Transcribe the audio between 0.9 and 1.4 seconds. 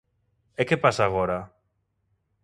agora?